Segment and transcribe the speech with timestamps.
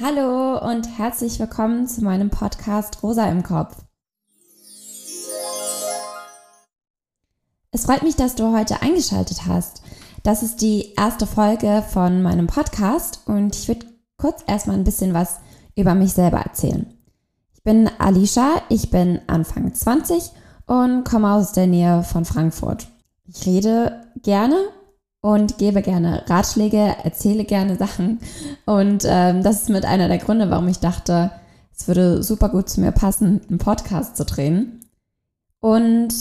[0.00, 3.74] Hallo und herzlich willkommen zu meinem Podcast Rosa im Kopf.
[7.72, 9.82] Es freut mich, dass du heute eingeschaltet hast.
[10.22, 13.86] Das ist die erste Folge von meinem Podcast und ich würde
[14.18, 15.40] kurz erstmal ein bisschen was
[15.74, 16.86] über mich selber erzählen.
[17.52, 20.30] Ich bin Alicia, ich bin Anfang 20
[20.66, 22.86] und komme aus der Nähe von Frankfurt.
[23.26, 24.58] Ich rede gerne
[25.20, 28.20] und gebe gerne Ratschläge, erzähle gerne Sachen.
[28.66, 31.30] Und ähm, das ist mit einer der Gründe, warum ich dachte,
[31.76, 34.84] es würde super gut zu mir passen, einen Podcast zu drehen.
[35.60, 36.14] Und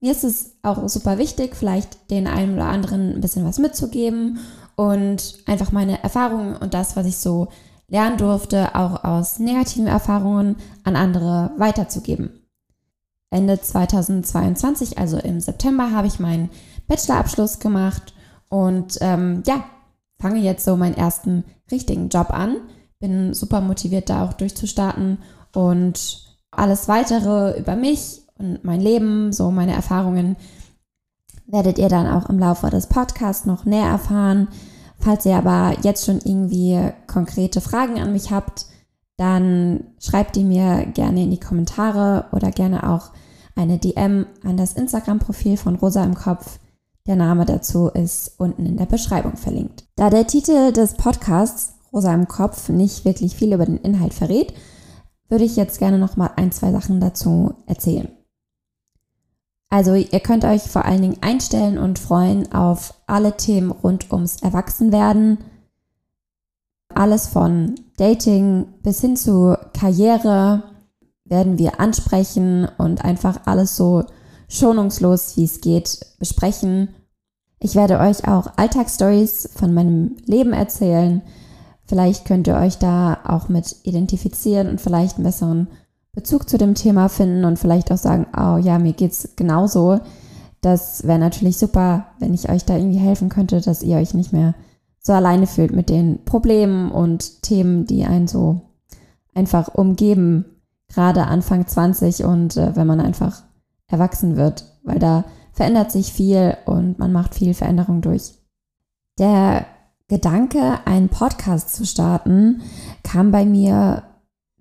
[0.00, 4.38] mir ist es auch super wichtig, vielleicht den einen oder anderen ein bisschen was mitzugeben
[4.76, 7.48] und einfach meine Erfahrungen und das, was ich so
[7.88, 12.30] lernen durfte, auch aus negativen Erfahrungen an andere weiterzugeben.
[13.30, 16.50] Ende 2022, also im September, habe ich meinen
[16.88, 18.14] Bachelorabschluss gemacht
[18.50, 19.64] und ähm, ja,
[20.20, 22.56] fange jetzt so meinen ersten richtigen Job an.
[22.98, 25.18] Bin super motiviert, da auch durchzustarten
[25.54, 30.36] und alles weitere über mich und mein Leben, so meine Erfahrungen,
[31.46, 34.48] werdet ihr dann auch im Laufe des Podcasts noch näher erfahren.
[34.98, 38.66] Falls ihr aber jetzt schon irgendwie konkrete Fragen an mich habt,
[39.16, 43.10] dann schreibt die mir gerne in die Kommentare oder gerne auch
[43.54, 46.58] eine DM an das Instagram-Profil von Rosa im Kopf.
[47.10, 49.82] Der Name dazu ist unten in der Beschreibung verlinkt.
[49.96, 54.54] Da der Titel des Podcasts Rosa im Kopf nicht wirklich viel über den Inhalt verrät,
[55.28, 58.12] würde ich jetzt gerne noch mal ein, zwei Sachen dazu erzählen.
[59.70, 64.40] Also ihr könnt euch vor allen Dingen einstellen und freuen auf alle Themen rund ums
[64.42, 65.38] Erwachsenwerden.
[66.94, 70.62] Alles von Dating bis hin zu Karriere
[71.24, 74.04] werden wir ansprechen und einfach alles so
[74.48, 76.94] schonungslos, wie es geht, besprechen.
[77.62, 81.20] Ich werde euch auch Alltagsstories von meinem Leben erzählen.
[81.84, 85.68] Vielleicht könnt ihr euch da auch mit identifizieren und vielleicht einen besseren
[86.12, 90.00] Bezug zu dem Thema finden und vielleicht auch sagen, oh ja, mir geht's genauso.
[90.62, 94.32] Das wäre natürlich super, wenn ich euch da irgendwie helfen könnte, dass ihr euch nicht
[94.32, 94.54] mehr
[94.98, 98.62] so alleine fühlt mit den Problemen und Themen, die einen so
[99.34, 100.44] einfach umgeben,
[100.88, 103.42] gerade Anfang 20 und äh, wenn man einfach
[103.86, 105.24] erwachsen wird, weil da
[105.60, 108.32] verändert sich viel und man macht viel Veränderung durch.
[109.18, 109.66] Der
[110.08, 112.62] Gedanke, einen Podcast zu starten,
[113.02, 114.04] kam bei mir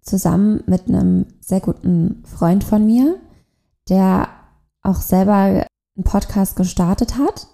[0.02, 3.16] zusammen mit einem sehr guten Freund von mir,
[3.88, 4.28] der
[4.82, 7.48] auch selber einen Podcast gestartet hat.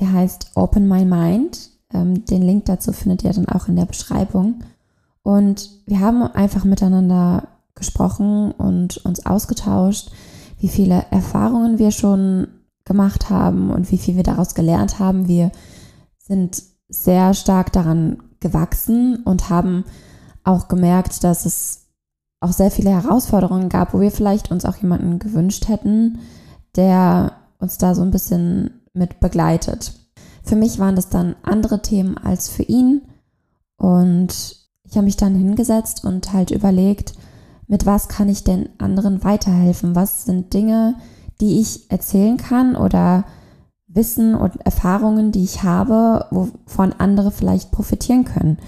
[0.00, 1.70] Der heißt Open My Mind.
[1.94, 4.64] Ähm, den Link dazu findet ihr dann auch in der Beschreibung.
[5.22, 7.46] Und wir haben einfach miteinander
[7.76, 10.10] gesprochen und uns ausgetauscht,
[10.60, 12.48] wie viele Erfahrungen wir schon
[12.84, 15.26] gemacht haben und wie viel wir daraus gelernt haben.
[15.26, 15.50] Wir
[16.18, 19.84] sind sehr stark daran gewachsen und haben
[20.44, 21.86] auch gemerkt, dass es
[22.40, 26.20] auch sehr viele Herausforderungen gab, wo wir vielleicht uns auch jemanden gewünscht hätten,
[26.76, 29.92] der uns da so ein bisschen mit begleitet.
[30.42, 33.02] Für mich waren das dann andere Themen als für ihn
[33.76, 37.14] und ich habe mich dann hingesetzt und halt überlegt,
[37.70, 39.94] mit was kann ich denn anderen weiterhelfen?
[39.94, 40.96] Was sind Dinge,
[41.40, 43.22] die ich erzählen kann oder
[43.86, 48.58] Wissen und Erfahrungen, die ich habe, wovon andere vielleicht profitieren können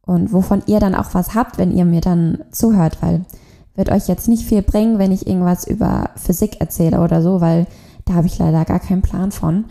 [0.00, 3.26] und wovon ihr dann auch was habt, wenn ihr mir dann zuhört, weil
[3.74, 7.66] wird euch jetzt nicht viel bringen, wenn ich irgendwas über Physik erzähle oder so, weil
[8.06, 9.66] da habe ich leider gar keinen Plan von.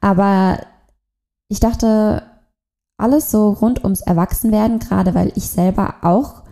[0.00, 0.58] Aber
[1.46, 2.24] ich dachte,
[2.96, 6.42] alles so rund ums Erwachsenwerden, gerade weil ich selber auch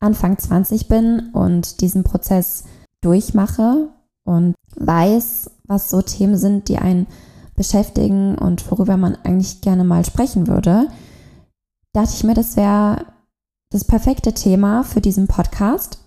[0.00, 2.64] Anfang 20 bin und diesen Prozess
[3.00, 3.88] durchmache
[4.24, 7.06] und weiß, was so Themen sind, die einen
[7.54, 10.88] beschäftigen und worüber man eigentlich gerne mal sprechen würde,
[11.92, 13.06] dachte ich mir, das wäre
[13.70, 15.98] das perfekte Thema für diesen Podcast.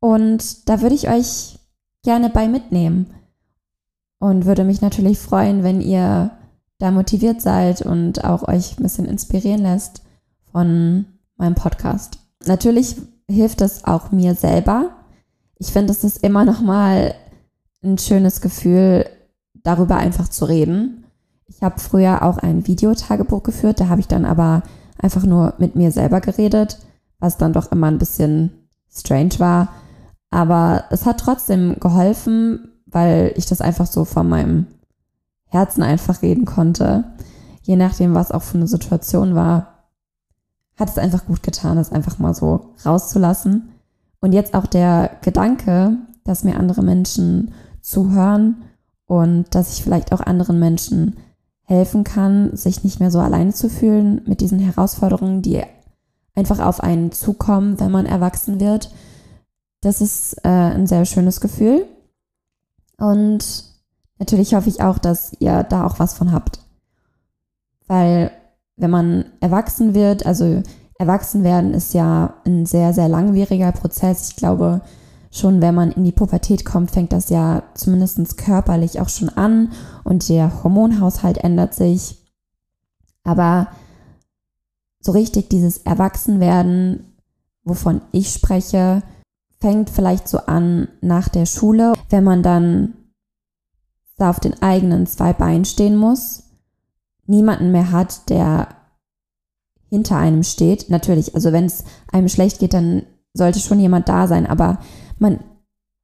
[0.00, 1.58] Und da würde ich euch
[2.02, 3.14] gerne bei mitnehmen.
[4.18, 6.30] Und würde mich natürlich freuen, wenn ihr
[6.78, 10.02] da motiviert seid und auch euch ein bisschen inspirieren lässt
[10.52, 11.06] von
[11.36, 12.18] meinem Podcast.
[12.46, 12.96] Natürlich
[13.28, 14.90] hilft es auch mir selber.
[15.58, 17.14] Ich finde, es ist immer noch mal
[17.82, 19.06] ein schönes Gefühl,
[19.62, 21.04] darüber einfach zu reden.
[21.46, 24.62] Ich habe früher auch ein Videotagebuch geführt, da habe ich dann aber
[24.98, 26.78] einfach nur mit mir selber geredet,
[27.18, 29.68] was dann doch immer ein bisschen strange war.
[30.30, 34.66] Aber es hat trotzdem geholfen, weil ich das einfach so von meinem
[35.46, 37.04] Herzen einfach reden konnte.
[37.62, 39.73] Je nachdem, was auch für eine Situation war,
[40.76, 43.70] hat es einfach gut getan, es einfach mal so rauszulassen.
[44.20, 48.62] Und jetzt auch der Gedanke, dass mir andere Menschen zuhören
[49.06, 51.16] und dass ich vielleicht auch anderen Menschen
[51.64, 55.62] helfen kann, sich nicht mehr so alleine zu fühlen mit diesen Herausforderungen, die
[56.34, 58.90] einfach auf einen zukommen, wenn man erwachsen wird.
[59.80, 61.86] Das ist äh, ein sehr schönes Gefühl.
[62.96, 63.64] Und
[64.18, 66.60] natürlich hoffe ich auch, dass ihr da auch was von habt.
[67.86, 68.30] Weil
[68.76, 70.62] wenn man erwachsen wird, also
[70.98, 74.30] erwachsen werden ist ja ein sehr, sehr langwieriger Prozess.
[74.30, 74.80] Ich glaube,
[75.30, 79.72] schon wenn man in die Pubertät kommt, fängt das ja zumindest körperlich auch schon an
[80.04, 82.24] und der Hormonhaushalt ändert sich.
[83.24, 83.68] Aber
[85.00, 87.14] so richtig dieses Erwachsenwerden,
[87.64, 89.02] wovon ich spreche,
[89.60, 92.94] fängt vielleicht so an nach der Schule, wenn man dann
[94.16, 96.43] da auf den eigenen zwei Beinen stehen muss,
[97.26, 98.68] niemanden mehr hat, der
[99.88, 100.90] hinter einem steht.
[100.90, 104.78] Natürlich, also wenn es einem schlecht geht, dann sollte schon jemand da sein, aber
[105.18, 105.40] man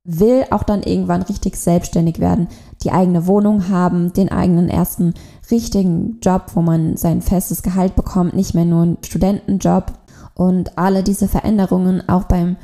[0.04, 2.48] will auch dann irgendwann richtig selbstständig werden,
[2.82, 5.14] die eigene Wohnung haben, den eigenen ersten
[5.50, 9.92] richtigen Job, wo man sein festes Gehalt bekommt, nicht mehr nur einen Studentenjob.
[10.34, 12.56] Und alle diese Veränderungen, auch beim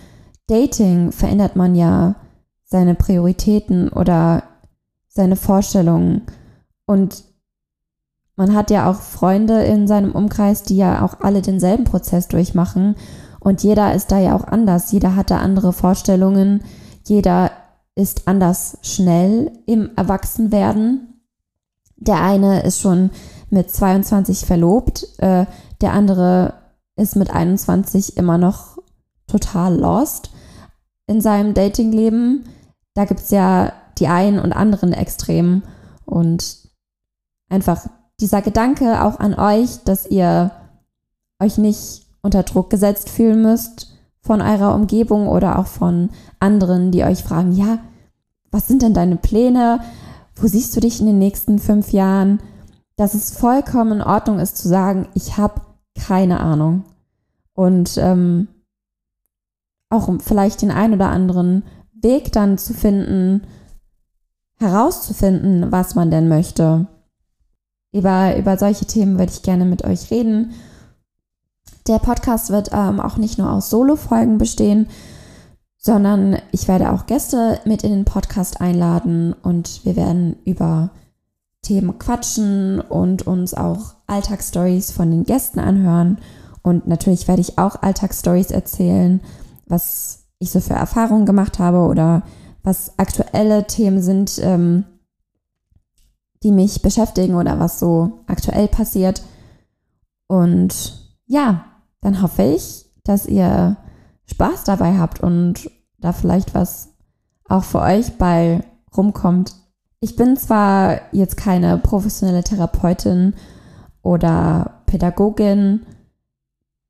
[0.47, 2.15] Dating, verändert man ja
[2.65, 4.45] seine Prioritäten oder
[5.09, 6.23] seine Vorstellungen.
[6.87, 7.25] Und
[8.37, 12.95] man hat ja auch Freunde in seinem Umkreis, die ja auch alle denselben Prozess durchmachen.
[13.41, 14.93] Und jeder ist da ja auch anders.
[14.93, 16.63] Jeder hat da andere Vorstellungen.
[17.05, 17.51] Jeder
[17.95, 21.23] ist anders schnell im Erwachsenwerden.
[21.97, 23.11] Der eine ist schon
[23.49, 25.47] mit 22 verlobt, äh,
[25.81, 26.55] der andere
[26.97, 28.79] ist mit 21 immer noch
[29.27, 30.31] total lost
[31.07, 32.45] in seinem Datingleben.
[32.95, 35.63] Da gibt es ja die einen und anderen Extremen
[36.05, 36.69] und
[37.49, 37.87] einfach
[38.21, 40.51] dieser Gedanke auch an euch, dass ihr
[41.41, 46.11] euch nicht unter Druck gesetzt fühlen müsst von eurer Umgebung oder auch von
[46.41, 47.79] anderen, die euch fragen, ja,
[48.51, 49.81] was sind denn deine Pläne?
[50.35, 52.41] Wo siehst du dich in den nächsten fünf Jahren?
[52.97, 55.61] Dass es vollkommen in Ordnung ist zu sagen, ich habe
[55.95, 56.85] keine Ahnung.
[57.53, 58.49] Und ähm,
[59.91, 61.63] auch vielleicht den ein oder anderen
[61.95, 63.43] Weg dann zu finden,
[64.59, 66.87] herauszufinden, was man denn möchte.
[67.97, 70.53] Über, über solche Themen würde ich gerne mit euch reden.
[71.87, 74.89] Der Podcast wird ähm, auch nicht nur aus Solo-Folgen bestehen,
[75.79, 80.91] sondern ich werde auch Gäste mit in den Podcast einladen und wir werden über
[81.63, 86.19] Themen quatschen und uns auch Alltagsstories von den Gästen anhören.
[86.63, 89.23] Und natürlich werde ich auch Alltagsstories erzählen,
[89.67, 92.25] was ich so für Erfahrungen gemacht habe oder
[92.63, 94.85] was aktuelle Themen sind, ähm,
[96.47, 99.21] die mich beschäftigen oder was so aktuell passiert.
[100.29, 101.65] Und ja,
[102.01, 103.77] dann hoffe ich, dass ihr
[104.27, 106.91] Spaß dabei habt und da vielleicht was
[107.49, 108.63] auch für euch bei
[108.97, 109.57] rumkommt.
[109.99, 113.35] Ich bin zwar jetzt keine professionelle Therapeutin
[114.03, 115.85] oder Pädagogin,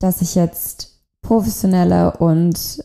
[0.01, 2.85] dass ich jetzt professionelle und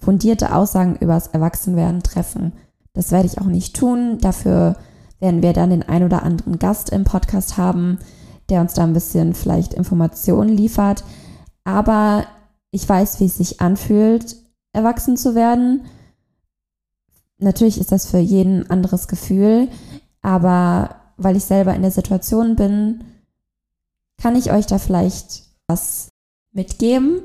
[0.00, 2.54] fundierte Aussagen über das Erwachsenwerden treffen.
[2.94, 4.16] Das werde ich auch nicht tun.
[4.22, 4.74] Dafür
[5.20, 7.98] werden wir dann den ein oder anderen Gast im Podcast haben,
[8.48, 11.04] der uns da ein bisschen vielleicht Informationen liefert.
[11.64, 12.24] Aber
[12.70, 14.36] ich weiß, wie es sich anfühlt,
[14.72, 15.82] erwachsen zu werden.
[17.38, 19.68] Natürlich ist das für jeden ein anderes Gefühl,
[20.22, 23.04] aber weil ich selber in der Situation bin,
[24.20, 26.08] kann ich euch da vielleicht was
[26.52, 27.22] mitgeben,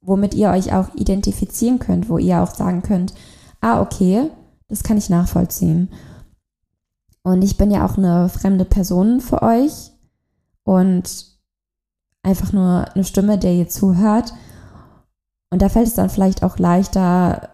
[0.00, 3.14] womit ihr euch auch identifizieren könnt, wo ihr auch sagen könnt,
[3.60, 4.30] ah, okay,
[4.68, 5.88] das kann ich nachvollziehen.
[7.22, 9.92] Und ich bin ja auch eine fremde Person für euch
[10.64, 11.26] und
[12.22, 14.32] einfach nur eine Stimme, der ihr zuhört.
[15.50, 17.50] Und da fällt es dann vielleicht auch leichter,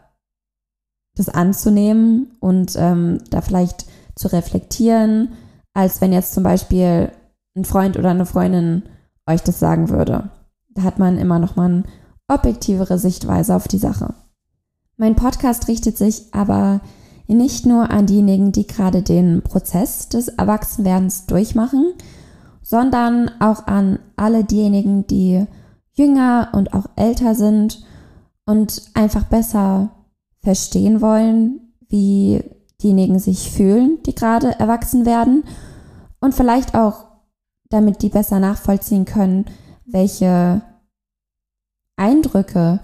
[1.14, 5.32] das anzunehmen und ähm, da vielleicht zu reflektieren,
[5.74, 7.10] als wenn jetzt zum Beispiel
[7.56, 8.84] ein Freund oder eine Freundin
[9.26, 10.30] euch das sagen würde.
[10.70, 11.82] Da hat man immer noch mal eine
[12.28, 14.14] objektivere Sichtweise auf die Sache.
[14.96, 16.80] Mein Podcast richtet sich aber
[17.34, 21.92] nicht nur an diejenigen, die gerade den Prozess des Erwachsenwerdens durchmachen,
[22.62, 25.46] sondern auch an alle diejenigen, die
[25.92, 27.84] jünger und auch älter sind
[28.46, 29.90] und einfach besser
[30.40, 32.42] verstehen wollen, wie
[32.82, 35.44] diejenigen sich fühlen, die gerade erwachsen werden
[36.20, 37.06] und vielleicht auch,
[37.68, 39.44] damit die besser nachvollziehen können,
[39.84, 40.62] welche
[41.96, 42.80] Eindrücke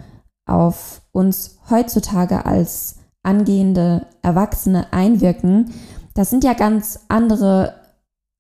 [0.47, 5.73] auf uns heutzutage als angehende Erwachsene einwirken,
[6.15, 7.75] das sind ja ganz andere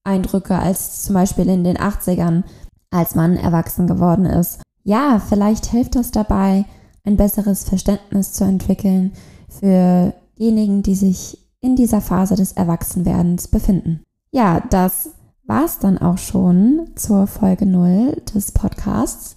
[0.05, 2.45] Eindrücke als zum Beispiel in den 80ern,
[2.91, 4.63] als man erwachsen geworden ist.
[4.85, 6.67] Ja, vielleicht hilft das dabei,
[7.05, 9.13] ein besseres Verständnis zu entwickeln
[9.49, 14.03] für diejenigen, die sich in dieser Phase des Erwachsenwerdens befinden.
[14.31, 15.11] Ja, das
[15.45, 19.37] war's dann auch schon zur Folge 0 des Podcasts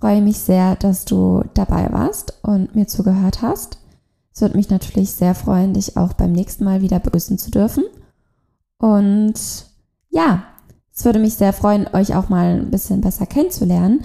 [0.00, 3.78] freue mich sehr, dass du dabei warst und mir zugehört hast.
[4.38, 7.82] Es würde mich natürlich sehr freuen, dich auch beim nächsten Mal wieder begrüßen zu dürfen.
[8.78, 9.34] Und
[10.10, 10.44] ja,
[10.94, 14.02] es würde mich sehr freuen, euch auch mal ein bisschen besser kennenzulernen.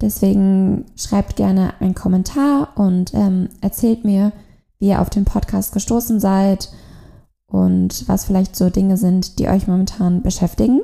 [0.00, 4.30] Deswegen schreibt gerne einen Kommentar und ähm, erzählt mir,
[4.78, 6.70] wie ihr auf den Podcast gestoßen seid
[7.48, 10.82] und was vielleicht so Dinge sind, die euch momentan beschäftigen.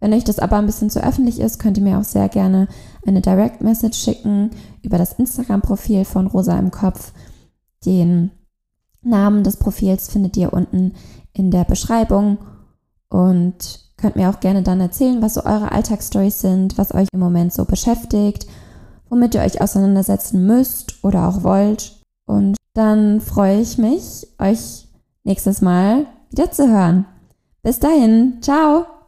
[0.00, 2.68] Wenn euch das aber ein bisschen zu öffentlich ist, könnt ihr mir auch sehr gerne
[3.06, 7.12] eine Direct Message schicken über das Instagram-Profil von Rosa im Kopf.
[7.86, 8.30] Den
[9.02, 10.94] Namen des Profils findet ihr unten
[11.32, 12.38] in der Beschreibung
[13.08, 17.20] und könnt mir auch gerne dann erzählen, was so eure Alltagsstories sind, was euch im
[17.20, 18.46] Moment so beschäftigt,
[19.08, 22.00] womit ihr euch auseinandersetzen müsst oder auch wollt.
[22.26, 24.88] Und dann freue ich mich, euch
[25.24, 27.04] nächstes Mal wieder zu hören.
[27.62, 29.01] Bis dahin, ciao!